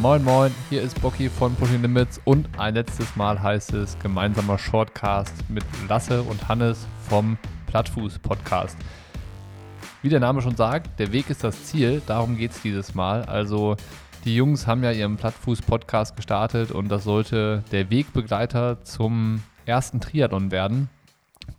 [0.00, 4.58] Moin Moin, hier ist Bocky von Pushing Limits und ein letztes Mal heißt es gemeinsamer
[4.58, 8.76] Shortcast mit Lasse und Hannes vom Plattfuß Podcast.
[10.00, 13.22] Wie der Name schon sagt, der Weg ist das Ziel, darum geht es dieses Mal.
[13.24, 13.76] Also
[14.24, 20.00] die Jungs haben ja ihren Plattfuß Podcast gestartet und das sollte der Wegbegleiter zum ersten
[20.00, 20.88] Triathlon werden.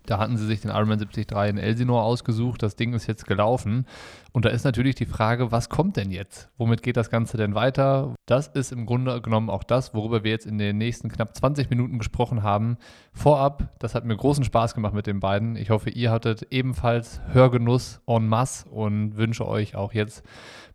[0.06, 2.62] Da hatten sie sich den Ironman 73 in Elsinore ausgesucht.
[2.62, 3.86] Das Ding ist jetzt gelaufen.
[4.32, 6.50] Und da ist natürlich die Frage, was kommt denn jetzt?
[6.58, 8.14] Womit geht das Ganze denn weiter?
[8.26, 11.70] Das ist im Grunde genommen auch das, worüber wir jetzt in den nächsten knapp 20
[11.70, 12.76] Minuten gesprochen haben.
[13.12, 15.56] Vorab, das hat mir großen Spaß gemacht mit den beiden.
[15.56, 20.24] Ich hoffe, ihr hattet ebenfalls Hörgenuss en masse und wünsche euch auch jetzt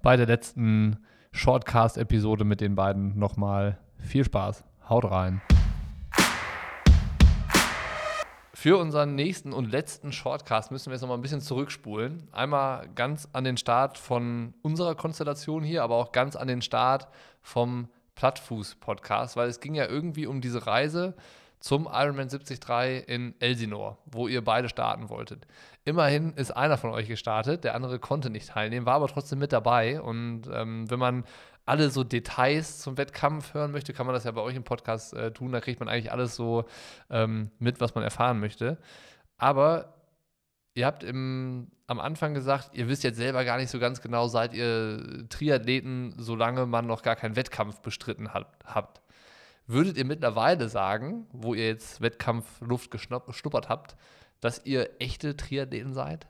[0.01, 0.97] bei der letzten
[1.31, 4.63] Shortcast-Episode mit den beiden nochmal viel Spaß.
[4.89, 5.41] Haut rein.
[8.61, 12.27] Für unseren nächsten und letzten Shortcast müssen wir jetzt noch mal ein bisschen zurückspulen.
[12.33, 17.07] Einmal ganz an den Start von unserer Konstellation hier, aber auch ganz an den Start
[17.41, 21.15] vom Plattfuß-Podcast, weil es ging ja irgendwie um diese Reise
[21.61, 25.47] zum Ironman 73 in Elsinore, wo ihr beide starten wolltet.
[25.85, 29.53] Immerhin ist einer von euch gestartet, der andere konnte nicht teilnehmen, war aber trotzdem mit
[29.53, 30.01] dabei.
[30.01, 31.23] Und ähm, wenn man
[31.69, 35.13] alle so Details zum Wettkampf hören möchte, kann man das ja bei euch im Podcast
[35.13, 35.51] äh, tun.
[35.51, 36.65] Da kriegt man eigentlich alles so
[37.11, 38.79] ähm, mit, was man erfahren möchte.
[39.37, 39.93] Aber
[40.73, 44.27] ihr habt im, am Anfang gesagt, ihr wisst jetzt selber gar nicht so ganz genau,
[44.27, 49.01] seid ihr Triathleten, solange man noch gar keinen Wettkampf bestritten hat, habt.
[49.67, 53.95] Würdet ihr mittlerweile sagen, wo ihr jetzt Wettkampfluft geschnuppert habt,
[54.41, 56.25] dass ihr echte Triathleten seid?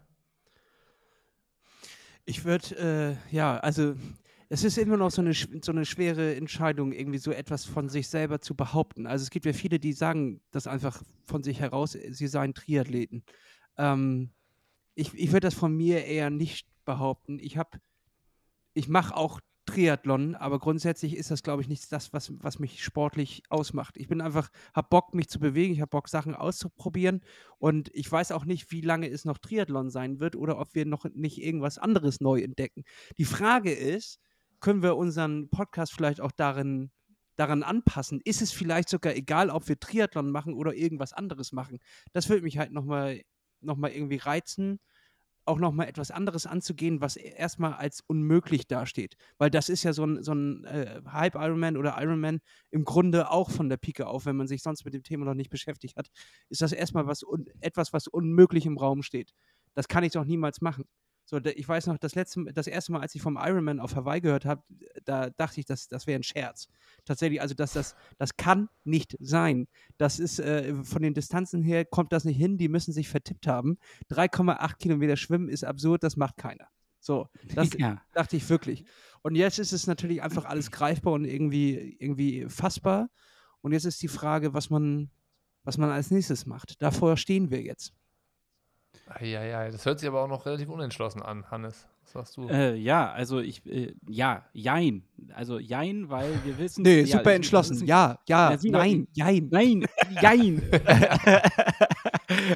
[2.25, 3.95] Ich würde, äh, ja, also
[4.50, 8.08] es ist immer noch so eine, so eine schwere Entscheidung, irgendwie so etwas von sich
[8.08, 9.05] selber zu behaupten.
[9.05, 13.23] Also es gibt ja viele, die sagen das einfach von sich heraus, sie seien Triathleten.
[13.77, 14.31] Ähm,
[14.95, 17.38] ich ich würde das von mir eher nicht behaupten.
[17.39, 17.80] Ich habe,
[18.73, 22.83] ich mache auch Triathlon, aber grundsätzlich ist das, glaube ich, nicht das, was, was mich
[22.83, 23.97] sportlich ausmacht.
[23.97, 27.22] Ich bin einfach, habe Bock, mich zu bewegen, ich habe Bock, Sachen auszuprobieren
[27.59, 30.88] und ich weiß auch nicht, wie lange es noch Triathlon sein wird oder ob wir
[30.88, 32.83] noch nicht irgendwas anderes neu entdecken.
[33.20, 34.20] Die Frage ist,
[34.59, 36.92] können wir unseren Podcast vielleicht auch darin,
[37.36, 38.21] daran anpassen?
[38.23, 41.80] Ist es vielleicht sogar egal, ob wir Triathlon machen oder irgendwas anderes machen?
[42.14, 43.21] Das würde mich halt nochmal
[43.61, 44.80] noch mal irgendwie reizen,
[45.45, 49.15] auch nochmal etwas anderes anzugehen, was erstmal als unmöglich dasteht.
[49.37, 52.39] Weil das ist ja so ein, so ein äh, Hype-Ironman oder Ironman
[52.70, 55.33] im Grunde auch von der Pike auf, wenn man sich sonst mit dem Thema noch
[55.33, 56.09] nicht beschäftigt hat,
[56.49, 57.26] ist das erstmal was
[57.61, 59.33] etwas, was unmöglich im Raum steht.
[59.73, 60.86] Das kann ich doch niemals machen.
[61.29, 64.19] So, ich weiß noch, das letzte, das erste Mal, als ich vom Ironman auf Hawaii
[64.19, 64.63] gehört habe,
[65.05, 66.69] da dachte ich, das, das wäre ein Scherz.
[67.05, 69.67] Tatsächlich, also das, das, das kann nicht sein.
[69.99, 72.57] Das ist äh, von den Distanzen her kommt das nicht hin.
[72.57, 73.77] Die müssen sich vertippt haben.
[74.09, 76.01] 3,8 Kilometer schwimmen ist absurd.
[76.01, 76.67] Das macht keiner.
[76.99, 78.01] So, das ja.
[78.11, 78.85] dachte ich wirklich.
[79.21, 83.07] Und jetzt ist es natürlich einfach alles greifbar und irgendwie, irgendwie fassbar.
[83.61, 85.11] Und jetzt ist die Frage, was man,
[85.63, 86.81] was man als nächstes macht.
[86.81, 87.93] Davor stehen wir jetzt.
[89.22, 91.88] Ja, ja, das hört sich aber auch noch relativ unentschlossen an, Hannes.
[92.04, 92.48] Was sagst du?
[92.48, 95.04] Äh, ja, also ich, äh, ja, jein.
[95.33, 96.82] Also jein, weil wir wissen.
[96.86, 97.86] Nee, ja, super entschlossen.
[97.86, 99.48] Ja, ja, ja nein, jein.
[99.52, 99.86] Nein,
[100.22, 100.61] jein.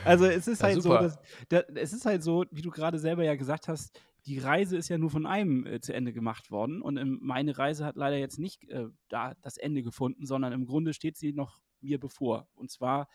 [0.06, 0.98] also es ist ja, halt super.
[0.98, 4.40] so, dass, da, es ist halt so, wie du gerade selber ja gesagt hast, die
[4.40, 7.86] Reise ist ja nur von einem äh, zu Ende gemacht worden und ähm, meine Reise
[7.86, 11.60] hat leider jetzt nicht äh, da das Ende gefunden, sondern im Grunde steht sie noch
[11.82, 12.48] mir bevor.
[12.56, 13.08] Und zwar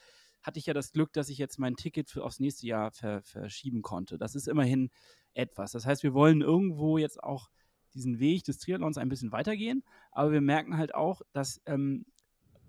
[0.42, 3.22] hatte ich ja das Glück, dass ich jetzt mein Ticket für aufs nächste Jahr ver
[3.22, 4.18] verschieben konnte.
[4.18, 4.90] Das ist immerhin
[5.34, 5.72] etwas.
[5.72, 7.48] Das heißt, wir wollen irgendwo jetzt auch
[7.94, 9.82] diesen Weg des Triathlons ein bisschen weitergehen,
[10.12, 12.04] aber wir merken halt auch, dass ähm,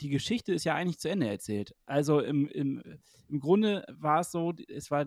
[0.02, 1.75] die Geschichte ist ja eigentlich zu Ende erzählt.
[1.85, 2.81] Also im, im,
[3.28, 5.06] im Grunde war es so, es war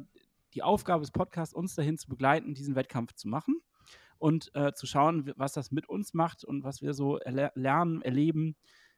[0.54, 3.56] die Aufgabe des Podcasts, uns dahin zu begleiten, diesen Wettkampf zu machen
[4.18, 8.02] und äh, zu schauen, was das mit uns macht und was wir so erler lernen,
[8.02, 8.54] erleben.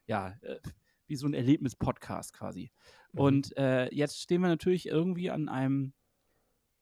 [0.07, 0.59] Ja, äh,
[1.07, 2.71] wie so ein Erlebnis-Podcast quasi.
[3.13, 3.21] Mhm.
[3.21, 5.93] Und äh, jetzt stehen wir natürlich irgendwie an einem,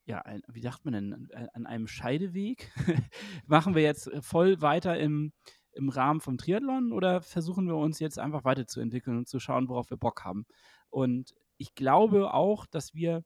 [0.04, 2.72] ja, ein, wie sagt man denn, an einem Scheideweg.
[3.46, 5.32] Machen wir jetzt voll weiter im,
[5.72, 9.90] im Rahmen vom Triathlon oder versuchen wir uns jetzt einfach weiterzuentwickeln und zu schauen, worauf
[9.90, 10.46] wir Bock haben?
[10.90, 13.24] Und ich glaube auch, dass wir,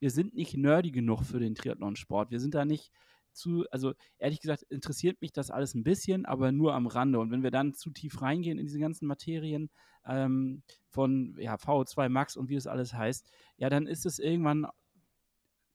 [0.00, 2.30] wir sind nicht nerdy genug für den Triathlon-Sport.
[2.30, 2.92] Wir sind da nicht
[3.32, 7.18] zu, also ehrlich gesagt, interessiert mich das alles ein bisschen, aber nur am Rande.
[7.18, 9.70] Und wenn wir dann zu tief reingehen in diese ganzen Materien
[10.06, 14.66] ähm, von ja, VO2 Max und wie es alles heißt, ja, dann ist es irgendwann.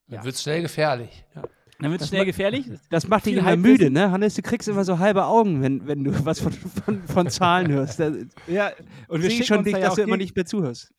[0.08, 1.26] Dann wird es schnell gefährlich.
[1.36, 1.44] Ja.
[1.80, 2.66] Dann wird es schnell gefährlich.
[2.90, 4.10] Das macht dich immer müde, ne?
[4.10, 7.72] Hannes, du kriegst immer so halbe Augen, wenn, wenn du was von, von, von Zahlen
[7.72, 8.00] hörst.
[8.08, 8.12] Da,
[8.48, 8.72] ja,
[9.08, 10.92] und wir sehen schon dich, dass du immer nicht mehr zuhörst.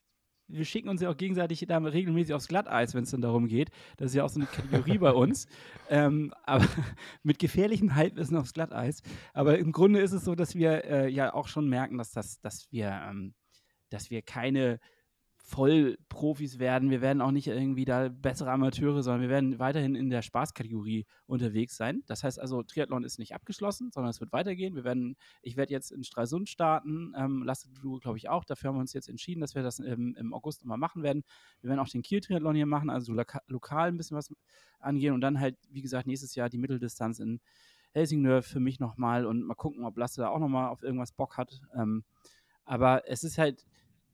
[0.49, 3.71] Wir schicken uns ja auch gegenseitig da regelmäßig aufs Glatteis, wenn es dann darum geht.
[3.97, 5.47] Das ist ja auch so eine Kategorie bei uns.
[5.91, 6.67] Ähm, aber
[7.23, 9.01] mit gefährlichem Halbwissen aufs Glatteis.
[9.33, 12.41] Aber im Grunde ist es so, dass wir äh, ja auch schon merken, dass, das,
[12.43, 13.33] dass, wir, ähm,
[13.89, 14.81] dass wir keine
[15.49, 16.91] Vollprofis werden.
[16.91, 21.07] Wir werden auch nicht irgendwie da bessere Amateure, sondern wir werden weiterhin in der Spaßkategorie
[21.25, 22.03] unterwegs sein.
[22.07, 24.75] Das heißt also, Triathlon ist nicht abgeschlossen, sondern es wird weitergehen.
[24.75, 28.45] Wir werden, ich werde jetzt in Stralsund starten, ähm, Lasse du, glaube ich, auch.
[28.45, 31.25] Dafür haben wir uns jetzt entschieden, dass wir das im, im August nochmal machen werden.
[31.63, 34.29] Wir werden auch den Kiel-Triathlon hier machen, also loka lokal ein bisschen was
[34.81, 37.41] angehen und dann halt, wie gesagt, nächstes Jahr die Mitteldistanz in
[37.93, 41.39] Helsingør für mich nochmal und mal gucken, ob Lasse da auch nochmal auf irgendwas Bock
[41.39, 41.63] hat.
[41.75, 42.05] Ähm,
[42.67, 43.65] aber es ist halt,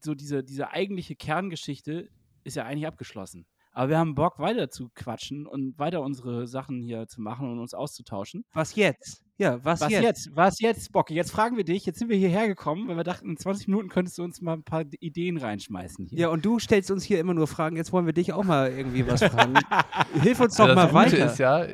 [0.05, 2.09] so diese, diese eigentliche Kerngeschichte
[2.45, 3.47] ist ja eigentlich abgeschlossen.
[3.77, 7.59] Aber wir haben Bock, weiter zu quatschen und weiter unsere Sachen hier zu machen und
[7.59, 8.45] uns auszutauschen.
[8.53, 9.25] Was jetzt?
[9.37, 10.03] Ja, was, was jetzt?
[10.05, 10.31] jetzt?
[10.37, 11.11] Was jetzt, Bock?
[11.11, 11.85] Jetzt fragen wir dich.
[11.85, 14.53] Jetzt sind wir hierher gekommen, weil wir dachten, in 20 Minuten könntest du uns mal
[14.53, 16.07] ein paar Ideen reinschmeißen.
[16.07, 16.19] Hier.
[16.21, 17.75] Ja, und du stellst uns hier immer nur Fragen.
[17.75, 19.55] Jetzt wollen wir dich auch mal irgendwie was fragen.
[20.23, 21.27] Hilf uns doch Ja, mal das Gute weiter.
[21.33, 21.67] ist ja,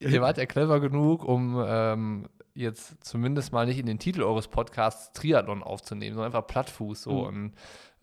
[0.00, 2.28] ihr wart ja clever genug, um ähm,
[2.58, 7.12] jetzt zumindest mal nicht in den Titel eures Podcasts Triathlon aufzunehmen, sondern einfach Plattfuß so.
[7.12, 7.26] Mhm.
[7.26, 7.52] Und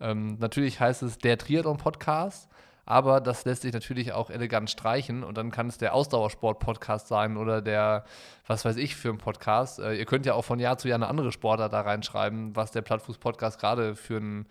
[0.00, 2.48] ähm, natürlich heißt es der Triathlon-Podcast,
[2.86, 7.36] aber das lässt sich natürlich auch elegant streichen und dann kann es der Ausdauersport-Podcast sein
[7.36, 8.04] oder der,
[8.46, 9.78] was weiß ich, für ein Podcast.
[9.78, 12.70] Äh, ihr könnt ja auch von Jahr zu Jahr eine andere Sportart da reinschreiben, was
[12.70, 14.46] der Plattfuß-Podcast gerade für ein,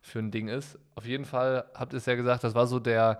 [0.00, 0.78] für ein Ding ist.
[0.94, 3.18] Auf jeden Fall habt ihr es ja gesagt, das war so der,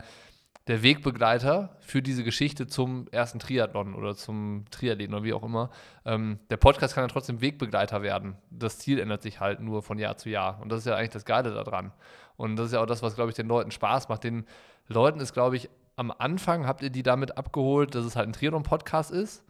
[0.70, 5.70] der Wegbegleiter für diese Geschichte zum ersten Triathlon oder zum Triathlon oder wie auch immer.
[6.04, 8.36] Ähm, der Podcast kann ja trotzdem Wegbegleiter werden.
[8.50, 10.60] Das Ziel ändert sich halt nur von Jahr zu Jahr.
[10.62, 11.90] Und das ist ja eigentlich das Geile daran.
[12.36, 14.22] Und das ist ja auch das, was, glaube ich, den Leuten Spaß macht.
[14.22, 14.46] Den
[14.86, 18.32] Leuten ist, glaube ich, am Anfang habt ihr die damit abgeholt, dass es halt ein
[18.32, 19.44] Triathlon-Podcast ist.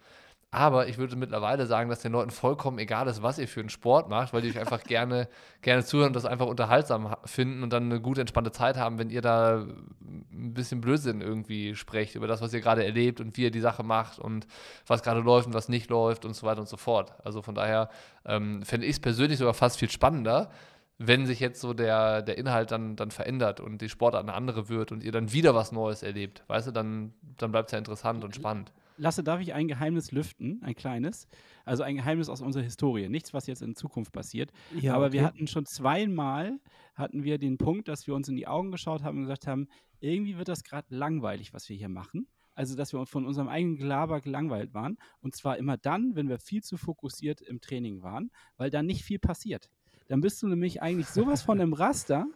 [0.53, 3.69] Aber ich würde mittlerweile sagen, dass den Leuten vollkommen egal ist, was ihr für einen
[3.69, 5.29] Sport macht, weil die euch einfach gerne,
[5.63, 8.99] gerne zuhören und das einfach unterhaltsam ha- finden und dann eine gute, entspannte Zeit haben,
[8.99, 13.37] wenn ihr da ein bisschen Blödsinn irgendwie sprecht über das, was ihr gerade erlebt und
[13.37, 14.49] wie ihr die Sache macht und
[14.89, 17.15] was gerade läuft und was nicht läuft und so weiter und so fort.
[17.25, 17.89] Also von daher
[18.25, 20.51] ähm, fände ich es persönlich sogar fast viel spannender,
[20.99, 24.69] wenn sich jetzt so der, der Inhalt dann, dann verändert und die Sportart eine andere
[24.69, 26.43] wird und ihr dann wieder was Neues erlebt.
[26.49, 28.73] Weißt du, dann, dann bleibt es ja interessant und spannend.
[29.01, 30.63] Lasse, darf ich ein Geheimnis lüften?
[30.63, 31.27] Ein kleines.
[31.65, 33.09] Also ein Geheimnis aus unserer Historie.
[33.09, 34.53] Nichts, was jetzt in Zukunft passiert.
[34.79, 35.27] Ja, Aber wir okay.
[35.27, 36.61] hatten schon zweimal
[36.95, 39.69] hatten wir den Punkt, dass wir uns in die Augen geschaut haben und gesagt haben,
[40.01, 42.29] irgendwie wird das gerade langweilig, was wir hier machen.
[42.55, 44.99] Also, dass wir von unserem eigenen Gelaber gelangweilt waren.
[45.21, 49.03] Und zwar immer dann, wenn wir viel zu fokussiert im Training waren, weil dann nicht
[49.03, 49.71] viel passiert.
[50.09, 52.27] Dann bist du nämlich eigentlich sowas von im Raster,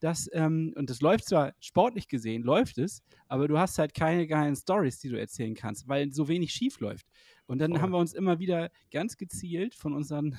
[0.00, 4.26] dass, ähm, und das läuft zwar sportlich gesehen, läuft es, aber du hast halt keine
[4.26, 7.06] geilen Stories, die du erzählen kannst, weil so wenig schief läuft.
[7.46, 7.80] Und dann Voll.
[7.80, 10.36] haben wir uns immer wieder ganz gezielt von unseren,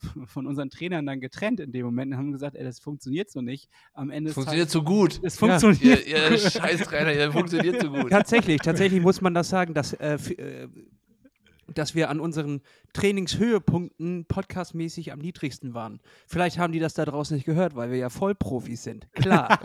[0.26, 3.40] von unseren Trainern dann getrennt in dem Moment und haben gesagt, ey, das funktioniert so
[3.40, 3.68] nicht.
[3.94, 5.20] Am Ende funktioniert so gut.
[5.22, 5.58] es Ja.
[5.58, 6.06] funktioniert.
[6.06, 8.10] Ihr, ihr Scheißtrainer, ihr funktioniert so gut.
[8.10, 10.68] Tatsächlich, tatsächlich muss man das sagen, dass, äh, äh,
[11.78, 12.60] dass wir an unseren
[12.92, 16.00] Trainingshöhepunkten podcastmäßig am niedrigsten waren.
[16.26, 19.06] Vielleicht haben die das da draußen nicht gehört, weil wir ja Vollprofis sind.
[19.14, 19.58] Klar.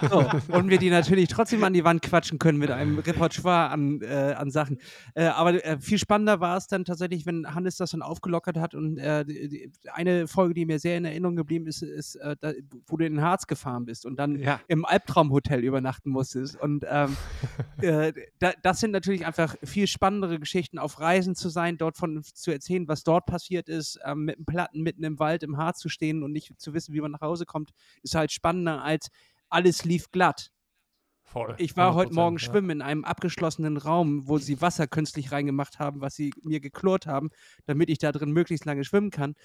[0.10, 0.24] so,
[0.54, 4.34] und wir die natürlich trotzdem an die Wand quatschen können mit einem Repertoire an, äh,
[4.36, 4.78] an Sachen.
[5.14, 8.74] Äh, aber äh, viel spannender war es dann tatsächlich, wenn Hannes das dann aufgelockert hat
[8.74, 12.52] und äh, die, eine Folge, die mir sehr in Erinnerung geblieben ist, ist, äh, da,
[12.86, 14.60] wo du in den Harz gefahren bist und dann Ja.
[14.68, 16.56] im Albtraumhotel übernachten musstest.
[16.60, 17.16] Und ähm,
[17.82, 22.22] äh, da, das sind natürlich einfach viel spannendere Geschichten, auf Reisen zu sein, dort von
[22.22, 25.78] zu erzählen, was dort passiert ist, ähm, mit dem Platten mitten im Wald im Harz
[25.78, 27.72] zu stehen und nicht zu wissen, wie man nach Hause kommt,
[28.02, 29.10] ist halt spannender als
[29.48, 30.50] alles lief glatt.
[31.22, 31.54] Voll.
[31.58, 32.40] Ich war heute 100%, Morgen ja.
[32.40, 37.06] schwimmen in einem abgeschlossenen Raum, wo sie Wasser künstlich reingemacht haben, was sie mir geklort
[37.06, 37.30] haben,
[37.66, 39.36] damit ich da drin möglichst lange schwimmen kann.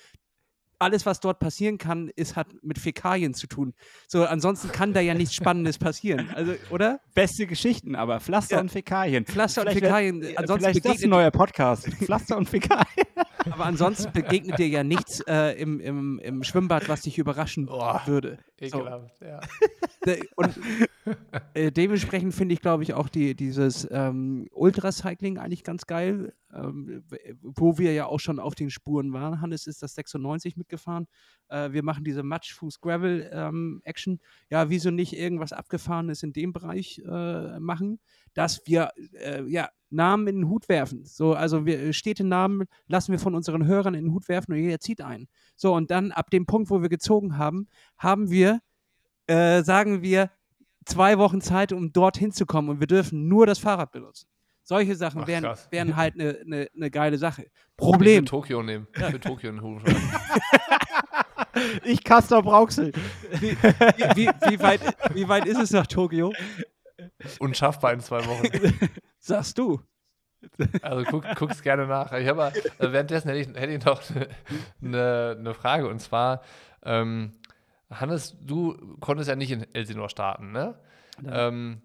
[0.79, 3.73] Alles, was dort passieren kann, ist, hat mit Fäkalien zu tun.
[4.07, 6.29] So, ansonsten kann da ja nichts Spannendes passieren.
[6.33, 6.99] Also, oder?
[7.13, 8.61] Beste Geschichten, aber Pflaster Ja.
[8.61, 9.25] und Fäkalien.
[9.25, 10.21] Pflaster und Vielleicht wär- Fäkalien.
[10.23, 11.87] Ja, Ansonsten vielleicht ist das ein begegnet, neuer Podcast.
[11.87, 12.85] Pflaster und Fäkalien.
[13.51, 17.95] aber ansonsten begegnet dir ja nichts äh, im, im, im Schwimmbad, was dich überraschen Oh.
[18.05, 18.39] würde.
[18.59, 19.39] Ekelhaft, ja.
[20.35, 20.59] Und
[21.53, 27.03] äh, dementsprechend finde ich, glaube ich, auch die, dieses ähm, Ultracycling eigentlich ganz geil, ähm,
[27.09, 29.41] w- wo wir ja auch schon auf den Spuren waren.
[29.41, 31.07] Hannes ist das 96 mitgefahren.
[31.49, 34.19] Äh, wir machen diese Matschfuß-Gravel-Action.
[34.49, 37.99] ja, wieso nicht irgendwas Abgefahrenes in dem Bereich äh, machen,
[38.33, 41.05] dass wir äh, ja, Namen in den Hut werfen.
[41.05, 44.79] So, also wir Städtenamen lassen wir von unseren Hörern in den Hut werfen und jeder
[44.79, 45.27] zieht einen.
[45.55, 48.59] So, und dann ab dem Punkt, wo wir gezogen haben, haben wir
[49.27, 50.29] äh, sagen wir,
[50.85, 54.27] zwei Wochen Zeit, um dorthin zu kommen und wir dürfen nur das Fahrrad benutzen.
[54.67, 57.43] Solche Sachen Ach, wären, wären halt eine ne, ne geile Sache.
[57.43, 58.23] Ich Problem.
[58.23, 58.87] will Tokio nehmen.
[58.95, 60.11] Ich will Tokio in schreiben.
[61.83, 62.91] ich Castor Brauxel.
[63.39, 63.51] Wie,
[64.15, 64.81] wie, wie, weit,
[65.13, 66.33] wie weit ist es nach Tokio?
[67.37, 68.89] Unschaffbar in zwei Wochen.
[69.19, 69.81] Sagst du.
[70.81, 72.11] Also guck, guck's gerne nach.
[72.13, 74.27] Ich habe äh, währenddessen hätte ich, hätte ich noch eine
[74.79, 76.41] ne, ne Frage und zwar,
[76.83, 77.33] ähm,
[77.91, 80.79] Hannes, du konntest ja nicht in Elsinore starten, ne?
[81.23, 81.81] Ähm,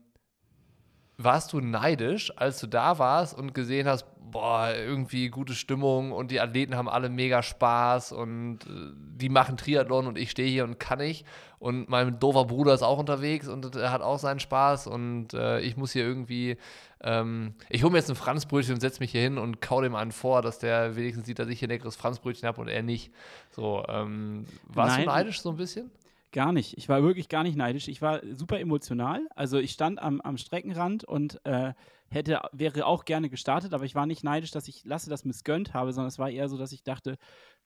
[1.25, 6.31] warst du neidisch, als du da warst und gesehen hast, boah, irgendwie gute Stimmung und
[6.31, 10.65] die Athleten haben alle mega Spaß und äh, die machen Triathlon und ich stehe hier
[10.65, 11.27] und kann nicht
[11.59, 15.61] und mein doofer Bruder ist auch unterwegs und er hat auch seinen Spaß und äh,
[15.61, 16.57] ich muss hier irgendwie,
[17.03, 19.95] ähm, ich hole mir jetzt ein Franzbrötchen und setze mich hier hin und kau dem
[19.95, 22.83] einen vor, dass der wenigstens sieht, dass ich hier ein leckeres Franzbrötchen habe und er
[22.83, 23.13] nicht.
[23.51, 25.07] So, ähm, warst Nein.
[25.07, 25.91] du neidisch so ein bisschen?
[26.33, 26.79] Gar nicht.
[26.79, 27.89] Ich war wirklich gar nicht neidisch.
[27.89, 29.27] Ich war super emotional.
[29.35, 31.73] Also ich stand am, am Streckenrand und äh,
[32.09, 35.75] hätte, wäre auch gerne gestartet, aber ich war nicht neidisch, dass ich Lasse das missgönnt
[35.75, 37.19] habe, sondern es war eher so, dass ich dachte,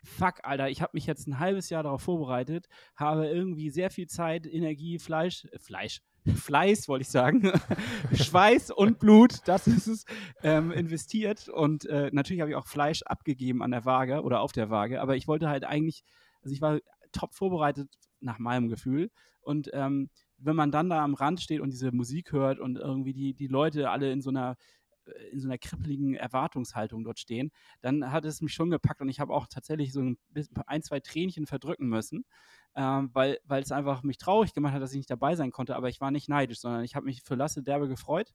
[0.03, 4.07] fuck, Alter, ich habe mich jetzt ein halbes Jahr darauf vorbereitet, habe irgendwie sehr viel
[4.07, 6.01] Zeit, Energie, Fleisch, äh, Fleisch,
[6.35, 7.53] Fleiß, wollte ich sagen,
[8.15, 10.05] Schweiß und Blut, das ist es,
[10.43, 11.51] ähm, investiert.
[11.51, 15.03] Und äh, natürlich habe ich auch Fleisch abgegeben an der Waage oder auf der Waage,
[15.03, 16.03] aber ich wollte halt eigentlich,
[16.43, 16.79] also ich war
[17.13, 17.89] top vorbereitet
[18.25, 19.11] nach meinem Gefühl.
[19.41, 23.13] Und ähm, wenn man dann da am Rand steht und diese Musik hört und irgendwie
[23.13, 24.57] die, die Leute alle in so einer
[25.07, 29.09] äh, in so einer kribbeligen Erwartungshaltung dort stehen, dann hat es mich schon gepackt und
[29.09, 30.19] ich habe auch tatsächlich so ein,
[30.67, 32.25] ein, zwei Tränchen verdrücken müssen,
[32.75, 35.77] ähm, weil, weil es einfach mich traurig gemacht hat, dass ich nicht dabei sein konnte,
[35.77, 38.33] aber ich war nicht neidisch, sondern ich habe mich für Lasse derbe gefreut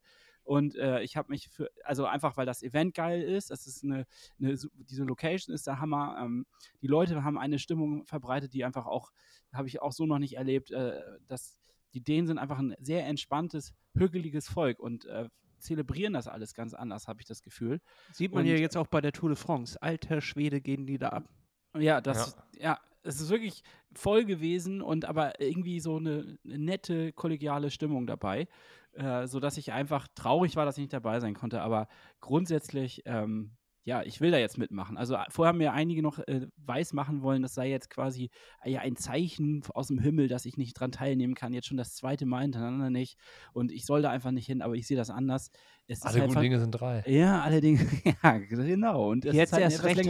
[0.50, 3.84] und äh, ich habe mich für, also einfach, weil das Event geil ist, das ist
[3.84, 4.08] eine,
[4.40, 6.48] eine diese Location ist der Hammer, ähm,
[6.82, 9.12] die Leute haben eine Stimmung verbreitet, die einfach auch,
[9.54, 11.62] habe ich auch so noch nicht erlebt, äh, dass
[11.94, 15.30] die Dänen sind einfach ein sehr entspanntes, hügeliges Volk und äh,
[15.60, 17.80] zelebrieren das alles ganz anders, habe ich das Gefühl.
[18.12, 19.80] Sieht man Und- ja jetzt auch bei der Tour de France.
[19.80, 21.30] Alter Schwede gehen die da ab.
[21.78, 22.80] Ja, das, ja.
[23.04, 23.62] es ist wirklich
[23.94, 28.48] voll gewesen und aber irgendwie so eine, eine nette, kollegiale Stimmung dabei,
[28.94, 31.62] äh, sodass ich einfach traurig war, dass ich nicht dabei sein konnte.
[31.62, 31.88] Aber
[32.22, 33.56] grundsätzlich, ähm,
[33.86, 34.98] ja, ich will da jetzt mitmachen.
[34.98, 38.30] Also äh, vorher haben mir einige noch äh, weiß machen wollen, das sei jetzt quasi
[38.64, 41.54] äh, ja ein Zeichen aus dem Himmel, dass ich nicht dran teilnehmen kann.
[41.54, 43.18] Jetzt schon das zweite Mal hintereinander nicht.
[43.54, 45.50] Und ich soll da einfach nicht hin, aber ich sehe das anders.
[45.88, 47.04] Es Alle ist guten einfach, Dinge sind drei.
[47.08, 47.82] Ja, allerdings,
[48.24, 49.10] ja, genau.
[49.10, 50.06] Und es Jetzt ist halt erst recht.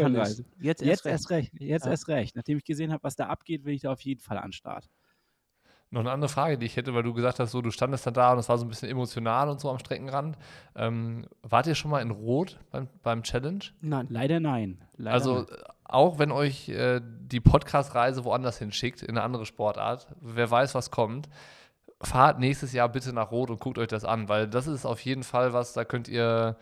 [0.60, 1.54] Jetzt, Jetzt erst recht.
[1.60, 1.92] Jetzt Ja.
[1.92, 2.36] erst recht.
[2.36, 4.54] Nachdem ich gesehen habe, was da abgeht, will ich da auf jeden Fall an den
[4.54, 4.90] Start.
[5.92, 8.14] Noch eine andere Frage, die ich hätte, weil du gesagt hast, so du standest dann
[8.14, 10.38] da und es war so ein bisschen emotional und so am Streckenrand.
[10.76, 13.64] Ähm, wart ihr schon mal in Rot beim, beim Challenge?
[13.82, 14.06] Nein.
[14.10, 14.84] Leider nein.
[14.98, 15.48] Leider also nein.
[15.86, 20.92] auch wenn euch äh, die Podcast-Reise woanders hinschickt, in eine andere Sportart, wer weiß, was
[20.92, 21.28] kommt,
[22.02, 25.00] fahrt nächstes Jahr bitte nach Rot und guckt euch das an, weil das ist auf
[25.02, 26.56] jeden Fall was, da könnt ihr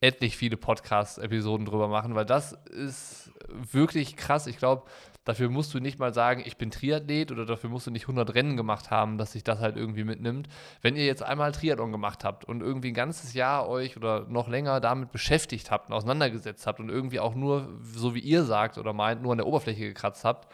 [0.00, 4.46] etlich viele Podcast-Episoden drüber machen, weil das ist wirklich krass.
[4.46, 4.84] Ich glaube,
[5.24, 8.34] dafür musst du nicht mal sagen, ich bin Triathlet oder dafür musst du nicht 100
[8.34, 10.48] Rennen gemacht haben, dass sich das halt irgendwie mitnimmt.
[10.82, 14.48] Wenn ihr jetzt einmal Triathlon gemacht habt und irgendwie ein ganzes Jahr euch oder noch
[14.48, 18.78] länger damit beschäftigt habt und auseinandergesetzt habt und irgendwie auch nur, so wie ihr sagt
[18.78, 20.48] oder meint, nur an der Oberfläche gekratzt habt,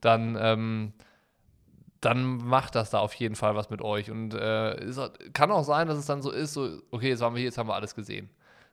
[0.00, 0.92] dann ähm,
[2.02, 4.10] dann macht das da auf jeden Fall was mit euch.
[4.10, 5.00] Und äh, ist,
[5.32, 7.58] kann auch sein, dass es dann so ist, so, okay, jetzt waren wir hier, jetzt
[7.58, 8.28] haben wir alles gesehen.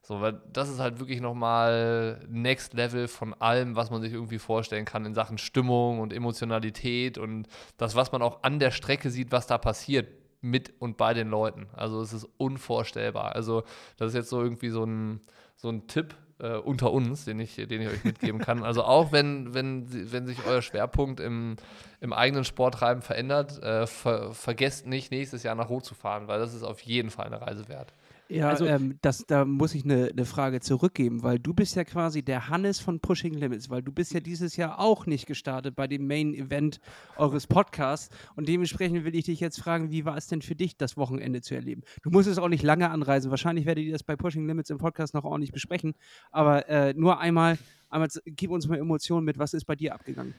[0.09, 4.39] So, weil das ist halt wirklich nochmal Next Level von allem, was man sich irgendwie
[4.39, 7.47] vorstellen kann in Sachen Stimmung und Emotionalität und
[7.77, 10.07] das, was man auch an der Strecke sieht, was da passiert
[10.41, 11.67] mit und bei den Leuten.
[11.73, 13.35] Also es ist unvorstellbar.
[13.35, 13.61] Also
[13.97, 15.21] das ist jetzt so irgendwie so ein,
[15.55, 18.63] so ein Tipp äh, unter uns, den ich, den ich euch mitgeben kann.
[18.63, 21.57] Also auch wenn, wenn, wenn sich euer Schwerpunkt im,
[22.01, 26.39] im eigenen Sporttreiben verändert, äh, ver, vergesst nicht, nächstes Jahr nach Rot zu fahren, weil
[26.39, 27.93] das ist auf jeden Fall eine Reise wert.
[28.29, 31.83] Ja, Also- ähm, das, da muss ich eine ne Frage zurückgeben, weil du bist ja
[31.83, 35.75] quasi der Hannes von Pushing Limits, weil du bist ja dieses Jahr auch nicht gestartet
[35.75, 36.79] bei dem Main Event
[37.17, 40.77] eures Podcasts und dementsprechend will ich dich jetzt fragen, wie war es denn für dich,
[40.77, 41.81] das Wochenende zu erleben?
[42.03, 44.77] Du musst es auch nicht lange anreisen, wahrscheinlich werdet ihr das bei Pushing Limits im
[44.77, 45.95] Podcast noch ordentlich besprechen,
[46.31, 47.57] aber äh, nur einmal,
[47.89, 50.36] einmal gib uns mal Emotionen mit, was ist bei dir abgegangen?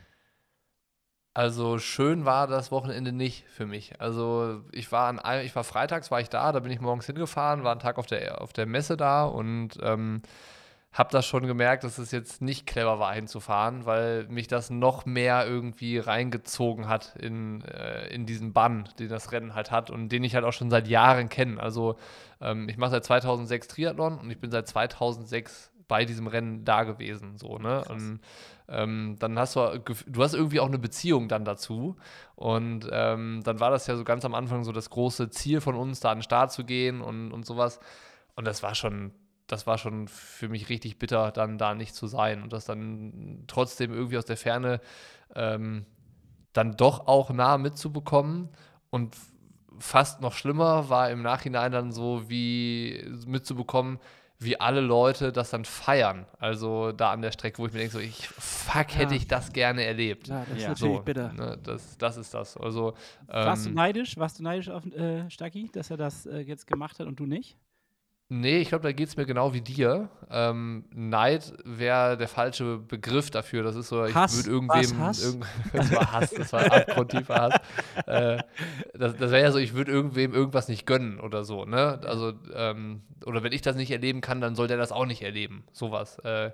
[1.33, 4.01] Also schön war das Wochenende nicht für mich.
[4.01, 7.07] Also ich war an einem, ich war freitags war ich da, da bin ich morgens
[7.07, 10.23] hingefahren, war einen Tag auf der, auf der Messe da und ähm,
[10.93, 15.07] habe das schon gemerkt, dass es jetzt nicht clever war hinzufahren, weil mich das noch
[15.07, 20.09] mehr irgendwie reingezogen hat in, äh, in diesen Bann, den das Rennen halt hat und
[20.09, 21.61] den ich halt auch schon seit Jahren kenne.
[21.61, 21.97] Also
[22.41, 26.85] ähm, ich mache seit 2006 Triathlon und ich bin seit 2006 bei diesem Rennen da
[26.85, 27.85] gewesen, so, ne?
[27.89, 28.21] Und
[28.69, 31.97] ähm, dann hast du, du hast irgendwie auch eine Beziehung dann dazu.
[32.37, 35.75] Und ähm, dann war das ja so ganz am Anfang so das große Ziel von
[35.75, 37.81] uns, da an den Start zu gehen und, und sowas.
[38.37, 39.11] Und das war schon,
[39.49, 43.43] das war schon für mich richtig bitter, dann da nicht zu sein und das dann
[43.49, 44.81] trotzdem irgendwie aus der Ferne
[45.35, 45.85] ähm,
[46.53, 48.49] dann doch auch nah mitzubekommen.
[48.91, 49.17] Und
[49.81, 53.99] fast noch schlimmer war im Nachhinein dann so, wie mitzubekommen,
[54.43, 56.27] wie alle Leute das dann feiern.
[56.39, 59.21] Also da an der Strecke, wo ich mir denke, so, ich, fuck, hätte Ja.
[59.21, 60.29] ich das gerne erlebt.
[60.29, 60.69] Ja, das ist Ja.
[60.71, 61.33] natürlich So, bitter.
[61.35, 62.57] ne, das, das ist das.
[62.57, 62.95] Also,
[63.27, 64.17] Warst du ähm, neidisch?
[64.17, 67.27] Warst du neidisch auf äh, Stacki, dass er das äh, jetzt gemacht hat und du
[67.27, 67.57] nicht?
[68.33, 70.09] Nee, ich glaube, da geht es mir genau wie dir.
[70.31, 73.65] Ähm, Neid wäre der falsche Begriff dafür.
[73.65, 74.99] Das ist so, ich würde irgendwem.
[75.01, 75.25] Hass?
[75.25, 77.55] Irgend, das war Hass, das war abgrundtiefer Hass.
[78.07, 78.39] Äh,
[78.95, 81.65] das das wäre ja so, ich würde irgendwem irgendwas nicht gönnen oder so.
[81.65, 81.99] Ne?
[82.05, 85.23] Also, ähm, oder wenn ich das nicht erleben kann, dann soll der das auch nicht
[85.23, 85.65] erleben.
[85.73, 86.21] Sowas.
[86.21, 86.53] Äh,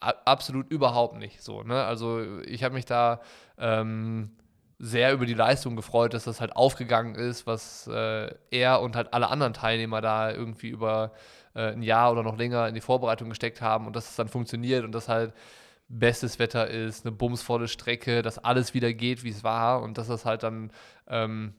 [0.00, 1.62] absolut überhaupt nicht so.
[1.64, 1.84] Ne?
[1.84, 3.20] Also, ich habe mich da.
[3.58, 4.30] Ähm,
[4.78, 9.12] sehr über die Leistung gefreut, dass das halt aufgegangen ist, was äh, er und halt
[9.12, 11.12] alle anderen Teilnehmer da irgendwie über
[11.54, 14.28] äh, ein Jahr oder noch länger in die Vorbereitung gesteckt haben und dass es dann
[14.28, 15.34] funktioniert und dass halt
[15.88, 20.06] bestes Wetter ist, eine bumsvolle Strecke, dass alles wieder geht, wie es war und dass
[20.06, 20.70] das halt dann
[21.08, 21.54] ähm,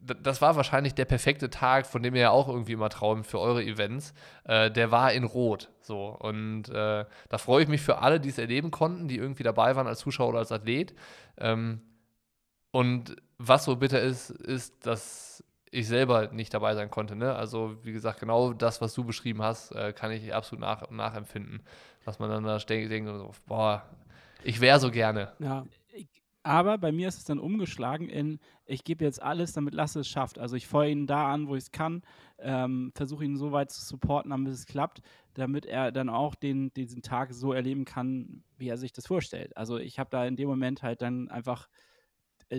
[0.00, 3.38] das war wahrscheinlich der perfekte Tag, von dem ihr ja auch irgendwie immer träumt für
[3.38, 4.14] eure Events.
[4.44, 5.70] Äh, der war in Rot.
[5.82, 6.08] So.
[6.08, 9.76] Und äh, da freue ich mich für alle, die es erleben konnten, die irgendwie dabei
[9.76, 10.94] waren als Zuschauer oder als Athlet.
[11.36, 11.82] Ähm,
[12.70, 17.16] und was so bitter ist, ist, dass ich selber nicht dabei sein konnte.
[17.16, 17.34] Ne?
[17.34, 21.62] Also, wie gesagt, genau das, was du beschrieben hast, äh, kann ich absolut nach, nachempfinden.
[22.04, 23.84] Dass man dann da ste- denkt, so, boah,
[24.42, 25.32] ich wäre so gerne.
[25.38, 25.64] Ja.
[26.42, 30.08] Aber bei mir ist es dann umgeschlagen in, ich gebe jetzt alles, damit Lasse es
[30.08, 30.38] schafft.
[30.38, 32.02] Also ich feuere ihn da an, wo ich es kann,
[32.38, 35.02] ähm, versuche ihn so weit zu supporten, damit es klappt,
[35.34, 39.54] damit er dann auch den, diesen Tag so erleben kann, wie er sich das vorstellt.
[39.56, 41.68] Also ich habe da in dem Moment halt dann einfach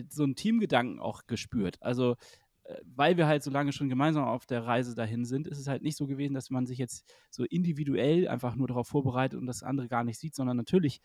[0.09, 1.77] so einen Teamgedanken auch gespürt.
[1.81, 2.15] Also
[2.63, 5.67] äh, weil wir halt so lange schon gemeinsam auf der Reise dahin sind, ist es
[5.67, 9.47] halt nicht so gewesen, dass man sich jetzt so individuell einfach nur darauf vorbereitet und
[9.47, 11.01] das andere gar nicht sieht, sondern natürlich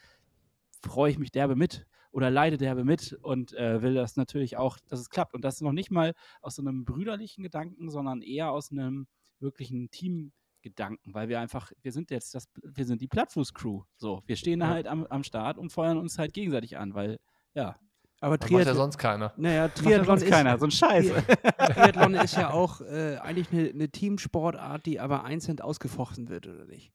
[0.82, 4.78] freue ich mich derbe mit oder leide derbe mit und äh, will das natürlich auch,
[4.88, 5.34] dass es klappt.
[5.34, 9.06] Und das ist noch nicht mal aus so einem brüderlichen Gedanken, sondern eher aus einem
[9.40, 13.82] wirklichen Teamgedanken, weil wir einfach, wir sind jetzt das, wir sind die Plattfuß-Crew.
[13.96, 14.68] So, wir stehen Ja.
[14.68, 17.18] halt am, am Start und feuern uns halt gegenseitig an, weil,
[17.54, 17.78] ja,
[18.26, 19.32] Aber Das macht ja Triathlon, sonst keiner.
[19.36, 21.12] naja, Triathlon sonst ist, keiner, so ein Scheiß.
[21.74, 26.64] Triathlon ist ja auch äh, eigentlich eine, eine Teamsportart, die aber einzeln ausgefochten wird, oder
[26.64, 26.92] nicht?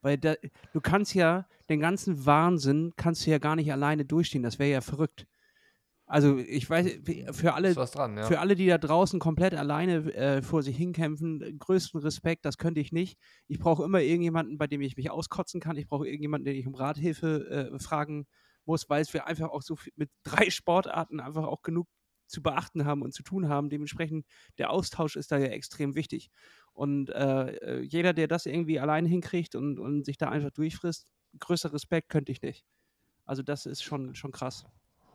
[0.00, 0.34] Weil da,
[0.72, 4.42] du kannst ja den ganzen Wahnsinn kannst du ja gar nicht alleine durchstehen.
[4.42, 5.28] Das wäre ja verrückt.
[6.06, 6.98] Also ich weiß,
[7.30, 8.24] für alle, dran, ja.
[8.24, 12.80] für alle, die da draußen komplett alleine äh, vor sich hinkämpfen, größten Respekt, das könnte
[12.80, 13.18] ich nicht.
[13.46, 15.76] Ich brauche immer irgendjemanden, bei dem ich mich auskotzen kann.
[15.76, 18.26] Ich brauche irgendjemanden, den ich um Rathilfe äh, fragen
[18.66, 21.88] muss, weil es wir einfach auch so viel, mit drei Sportarten einfach auch genug
[22.26, 23.68] zu beachten haben und zu tun haben.
[23.68, 24.26] Dementsprechend,
[24.58, 26.30] der Austausch ist da ja extrem wichtig.
[26.72, 31.06] Und äh, äh, jeder, der das irgendwie alleine hinkriegt und, und sich da einfach durchfrisst,
[31.38, 32.64] größer Respekt könnte ich nicht.
[33.24, 34.64] Also das ist schon, schon krass.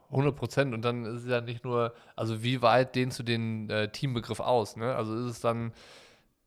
[0.10, 0.74] 100 Prozent.
[0.74, 4.40] Und dann ist es ja nicht nur, also wie weit dehnst du den äh, Teambegriff
[4.40, 4.76] aus?
[4.76, 4.96] Ne?
[4.96, 5.74] Also ist es dann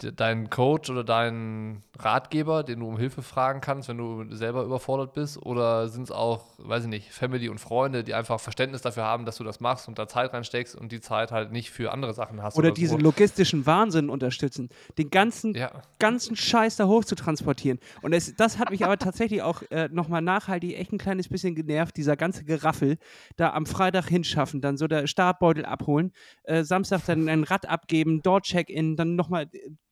[0.03, 4.63] de- dein Coach oder dein Ratgeber, den du um Hilfe fragen kannst, wenn du selber
[4.65, 5.37] überfordert bist?
[5.45, 9.25] Oder sind es auch, weiß ich nicht, Family und Freunde, die einfach Verständnis dafür haben,
[9.25, 12.15] dass du das machst und da Zeit reinsteckst und die Zeit halt nicht für andere
[12.15, 12.57] Sachen hast?
[12.57, 12.75] Oder so?
[12.75, 14.69] diesen logistischen Wahnsinn unterstützen.
[14.99, 17.79] Den ganzen, Ja, ganzen Scheiß da hoch zu transportieren.
[18.03, 21.55] Und es, das hat mich aber tatsächlich auch äh, nochmal nachhaltig echt ein kleines bisschen
[21.55, 22.97] genervt, dieser ganze Geraffel,
[23.37, 26.13] da am Freitag hinschaffen, dann so der Startbeutel abholen,
[26.45, 29.49] äh, Samstag dann ein Rad abgeben, dort Check-in, dann nochmal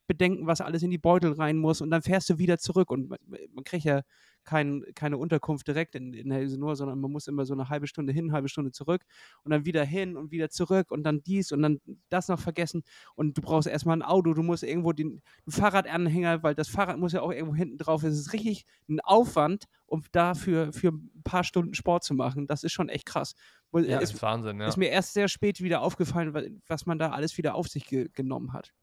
[0.09, 3.07] bedenken, was alles in die Beutel rein muss und dann fährst du wieder zurück und
[3.09, 3.19] man,
[3.53, 4.01] man kriegt ja
[4.43, 8.11] kein, keine Unterkunft direkt in, in Helsinor, sondern man muss immer so eine halbe Stunde
[8.11, 9.03] hin, eine halbe Stunde zurück
[9.43, 12.83] und dann wieder hin und wieder zurück und dann dies und dann das noch vergessen
[13.15, 16.97] und du brauchst erstmal ein Auto, du musst irgendwo den, einen Fahrradanhänger, weil das Fahrrad
[16.97, 18.01] muss ja auch irgendwo hinten drauf.
[18.03, 22.47] Es ist richtig ein Aufwand, um dafür für ein paar Stunden Sport zu machen.
[22.47, 23.35] Das ist schon echt krass.
[23.83, 24.67] Das ist, ist Wahnsinn, ja.
[24.67, 27.85] ist mir erst sehr spät wieder aufgefallen, wa- was man da alles wieder auf sich
[27.85, 28.73] ge genommen hat.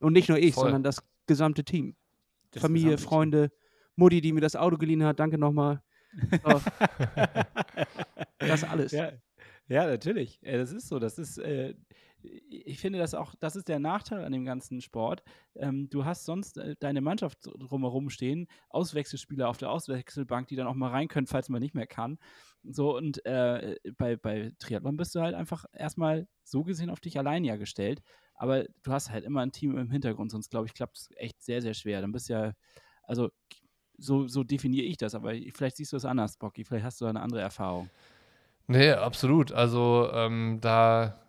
[0.00, 0.64] Und nicht nur ich, Voll.
[0.64, 1.96] sondern das gesamte Team.
[2.50, 3.08] Das Familie, gesamte.
[3.08, 3.52] Freunde,
[3.96, 5.82] Mutti, die mir das Auto geliehen hat, danke nochmal.
[6.30, 6.60] So.
[8.38, 8.92] das alles.
[8.92, 9.12] Ja,
[9.68, 10.38] ja natürlich.
[10.42, 10.98] Äh, Das ist so.
[10.98, 11.74] Das ist, äh,
[12.22, 15.22] ich finde das auch, das ist der Nachteil an dem ganzen Sport.
[15.54, 20.66] Ähm, du hast sonst äh, deine Mannschaft drumherum stehen, Auswechselspieler auf der Auswechselbank, die dann
[20.66, 22.18] auch mal rein können, falls man nicht mehr kann.
[22.64, 27.18] So, und äh, bei, bei Triathlon bist du halt einfach erstmal so gesehen auf dich
[27.18, 28.02] allein ja gestellt.
[28.36, 31.42] Aber du hast halt immer ein Team im Hintergrund, sonst glaube ich, klappt es echt
[31.42, 32.00] sehr, sehr schwer.
[32.00, 32.52] Dann bist du ja,
[33.02, 33.30] also
[33.98, 36.64] so, so definiere ich das, aber vielleicht siehst du es anders, Bocky.
[36.64, 37.88] Vielleicht hast du da eine andere Erfahrung.
[38.66, 39.52] Nee, absolut.
[39.52, 41.20] Also ähm, da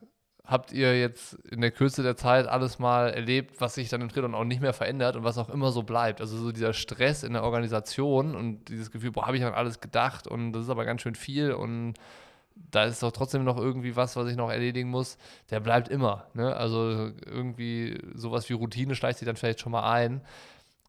[0.43, 4.09] habt ihr jetzt in der Kürze der Zeit alles mal erlebt, was sich dann im
[4.09, 6.21] Triathlon auch nicht mehr verändert und was auch immer so bleibt.
[6.21, 9.81] Also so dieser Stress in der Organisation und dieses Gefühl, boah, habe ich an alles
[9.81, 11.95] gedacht und das ist aber ganz schön viel und
[12.71, 15.17] da ist doch trotzdem noch irgendwie was, was ich noch erledigen muss.
[15.49, 16.27] Der bleibt immer.
[16.33, 16.55] Ne?
[16.55, 20.21] Also irgendwie sowas wie Routine schleicht sich dann vielleicht schon mal ein.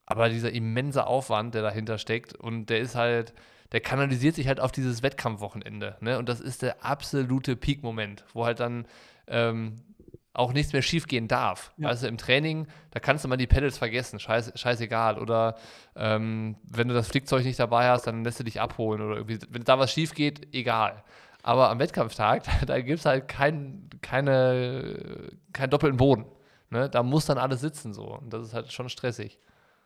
[0.06, 3.34] Aber dieser immense Aufwand, der dahinter steckt, und der ist halt,
[3.72, 5.96] der kanalisiert sich halt auf dieses Wettkampfwochenende.
[6.00, 6.18] Ne?
[6.18, 8.86] Und das ist der absolute Peak-Moment, wo halt dann
[9.26, 9.82] ähm,
[10.32, 11.72] auch nichts mehr schiefgehen darf.
[11.76, 11.88] Ja.
[11.88, 15.18] Also im Training, da kannst du mal die Pedals vergessen, scheiß, scheißegal.
[15.18, 15.56] Oder
[15.96, 19.38] ähm, wenn du das Flickzeug nicht dabei hast, dann lässt du dich abholen oder irgendwie,
[19.50, 21.02] wenn da was schief geht, egal.
[21.48, 26.26] Aber am Wettkampftag, da gibt es halt kein, keine, keinen doppelten Boden.
[26.68, 26.90] Ne?
[26.90, 28.18] Da muss dann alles sitzen so.
[28.18, 29.38] Und das ist halt schon stressig.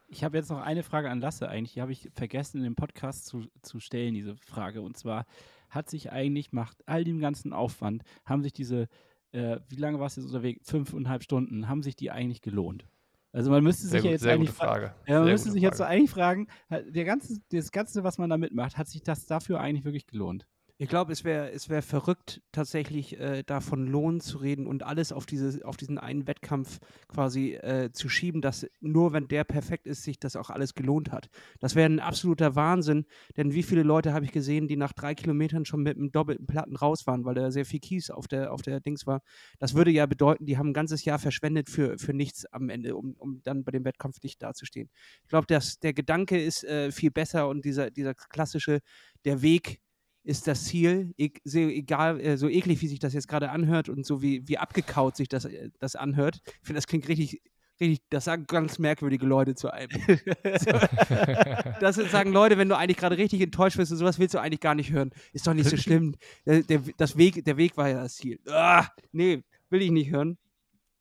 [0.09, 1.75] Ich habe jetzt noch eine Frage an Lasse eigentlich.
[1.75, 4.83] Die habe ich vergessen in dem Podcast zu, zu stellen, diese Frage.
[4.83, 5.25] Und zwar,
[5.71, 8.89] hat sich eigentlich, macht all dem ganzen Aufwand, haben sich diese,
[9.31, 10.69] äh, wie lange war es jetzt unterwegs?
[10.69, 12.87] Fünfeinhalb Stunden, haben sich die eigentlich gelohnt?
[13.31, 14.97] Also man müsste sich sehr ja jetzt eigentlich Frage.
[15.07, 15.71] Ja, man sehr müsste sich Frage.
[15.71, 19.27] jetzt so eigentlich fragen, der ganze, das Ganze, was man da mitmacht, hat sich das
[19.27, 20.45] dafür eigentlich wirklich gelohnt?
[20.83, 25.13] Ich glaube, es wäre es wär verrückt, tatsächlich äh, davon Lohn zu reden und alles
[25.13, 29.87] auf, diese, auf diesen einen Wettkampf quasi äh, zu schieben, dass nur wenn der perfekt
[29.87, 31.29] ist, sich das auch alles gelohnt hat.
[31.61, 35.15] Das wäre ein absoluter Wahnsinn, denn wie viele Leute habe ich gesehen, die nach drei
[35.15, 38.53] Kilometern schon mit einem doppelten Platten raus waren, weil da sehr viel Kies auf der,
[38.53, 39.23] auf der Dings war.
[39.61, 42.97] Das würde ja bedeuten, die haben ein ganzes Jahr verschwendet für, für nichts am Ende,
[42.97, 44.91] um, um dann bei dem Wettkampf nicht dazustehen.
[45.23, 48.81] Ich glaube, der Gedanke ist äh, viel besser und dieser, dieser klassische,
[49.25, 49.79] der Weg,
[50.25, 54.07] ist das Ziel, e egal, äh, so eklig, wie sich das jetzt gerade anhört und
[54.07, 56.41] so wie, wie abgekaut sich das, äh, das anhört.
[56.45, 57.43] Ich finde, das klingt richtig,
[57.81, 59.91] richtig, das sagen ganz merkwürdige Leute zu einem.
[61.81, 64.61] das sagen Leute, wenn du eigentlich gerade richtig enttäuscht bist und sowas willst du eigentlich
[64.61, 65.11] gar nicht hören.
[65.33, 66.15] Ist doch nicht so schlimm.
[66.47, 68.39] Der, der, das Weg, der Weg war ja das Ziel.
[68.47, 70.39] Ah, nee, will ich nicht hören.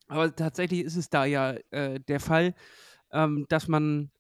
[0.08, 2.54] Aber tatsächlich ist es da ja äh, der Fall,
[3.12, 4.12] ähm, dass man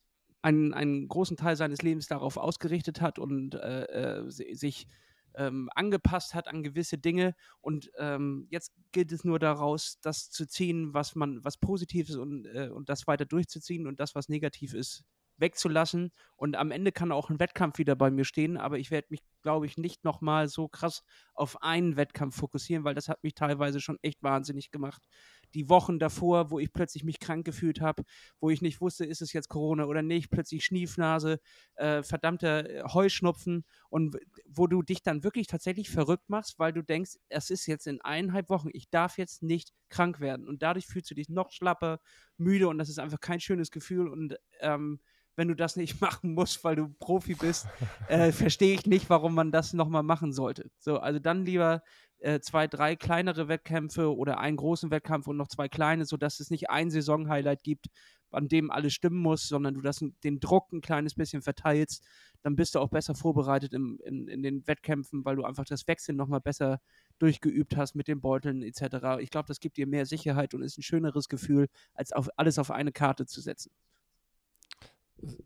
[0.41, 3.83] einen, einen großen Teil seines Lebens darauf ausgerichtet hat und äh,
[4.23, 4.87] äh sich
[5.35, 10.45] ähm, angepasst hat an gewisse Dinge und ähm, jetzt gilt es nur daraus, das zu
[10.45, 14.29] ziehen, was man, was positiv ist und, äh, und das weiter durchzuziehen und das, was
[14.29, 15.03] negativ ist,
[15.37, 16.11] wegzulassen.
[16.35, 19.21] Und am Ende kann auch ein Wettkampf wieder bei mir stehen, aber ich werde mich,
[19.41, 23.79] glaube ich, nicht nochmal so krass auf einen Wettkampf fokussieren, weil das hat mich teilweise
[23.79, 25.07] schon echt wahnsinnig gemacht
[25.53, 28.03] die Wochen davor, wo ich plötzlich mich krank gefühlt habe,
[28.39, 31.39] wo ich nicht wusste, ist es jetzt Corona oder nicht, plötzlich Schniefnase,
[31.75, 36.81] äh, verdammter äh, Heuschnupfen und wo du dich dann wirklich tatsächlich verrückt machst, weil du
[36.81, 40.87] denkst, es ist jetzt in eineinhalb Wochen, ich darf jetzt nicht krank werden und dadurch
[40.87, 41.99] fühlst du dich noch schlapper,
[42.37, 44.99] müde und das ist einfach kein schönes Gefühl und ähm,
[45.35, 47.67] wenn du das nicht machen musst, weil du Profi bist,
[48.07, 50.69] äh, verstehe ich nicht, warum man das nochmal machen sollte.
[50.77, 51.83] So, also dann lieber
[52.21, 56.49] äh, zwei, drei kleinere Wettkämpfe oder einen großen Wettkampf und noch zwei kleine, sodass es
[56.49, 57.87] nicht ein Saison-Highlight gibt,
[58.31, 62.05] an dem alles stimmen muss, sondern du das, den Druck ein kleines bisschen verteilst,
[62.43, 65.87] dann bist du auch besser vorbereitet im, in, in den Wettkämpfen, weil du einfach das
[65.87, 66.79] Wechseln nochmal besser
[67.19, 69.19] durchgeübt hast mit den Beuteln etc.
[69.19, 72.57] Ich glaube, das gibt dir mehr Sicherheit und ist ein schöneres Gefühl, als auf alles
[72.57, 73.71] auf eine Karte zu setzen.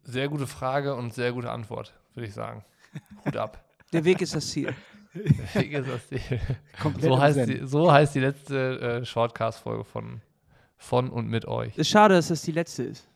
[0.04, 2.64] Sehr gute Frage und sehr gute Antwort, würde ich sagen.
[3.26, 3.62] Hut ab.
[3.94, 4.74] Der Weg ist das Ziel.
[7.00, 10.22] So, heißt die, so heißt die letzte äh, Shortcast-Folge von,
[10.78, 11.78] von und mit euch.
[11.78, 13.08] Ist schade, dass das die letzte ist.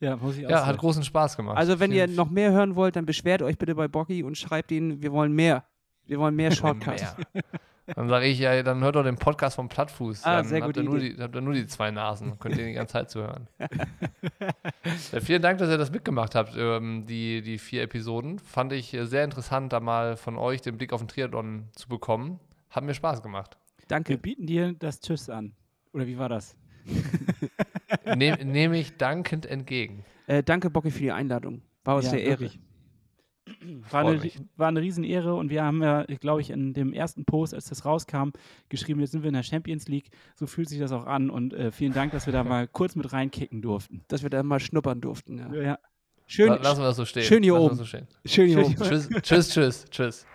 [0.00, 1.56] Ja, muss ich Ja, hat großen Spaß gemacht.
[1.56, 4.70] Also, wenn ihr noch mehr hören wollt, dann beschwert euch bitte bei Bocky und schreibt
[4.72, 5.64] ihnen, wir wollen mehr.
[6.06, 7.16] Wir wollen mehr Shortcasts.
[7.86, 10.24] Dann sage ich ja, dann hört doch den Podcast vom Plattfuß.
[10.24, 12.38] Ah, dann sehr habt, ihr nur die, habt ihr nur die zwei Nasen.
[12.38, 13.48] Könnt ihr die ganze Zeit zuhören.
[15.12, 18.38] ja, vielen Dank, dass ihr das mitgemacht habt, ähm, die, die vier Episoden.
[18.38, 21.88] Fand ich äh, sehr interessant, da mal von euch den Blick auf den Triathlon zu
[21.88, 22.40] bekommen.
[22.70, 23.58] Hat mir Spaß gemacht.
[23.88, 24.10] Danke.
[24.10, 25.52] Wir bieten dir das Tschüss an.
[25.92, 26.56] Oder wie war das?
[28.16, 30.04] Nehme nehm ich dankend entgegen.
[30.26, 31.62] Äh, danke, Bocke, für die Einladung.
[31.84, 32.50] War uns ja, sehr Ehre.
[33.90, 37.54] War eine, war eine Riesenehre und wir haben ja, glaube ich, in dem ersten Post,
[37.54, 38.30] als das rauskam,
[38.68, 40.10] geschrieben, jetzt sind wir in der Champions League.
[40.34, 42.96] So fühlt sich das auch an und äh, vielen Dank, dass wir da mal kurz
[42.96, 44.04] mit reinkicken durften.
[44.08, 45.54] Dass wir da mal schnuppern durften, ja.
[45.54, 45.78] ja.
[46.26, 47.24] Schön, Lassen wir das so stehen.
[47.24, 47.76] Schön hier Lassen oben.
[47.76, 48.08] So stehen.
[48.24, 48.76] Schön hier oben.
[48.82, 49.84] Tschüss, tschüss, tschüss.
[49.90, 50.26] tschüss.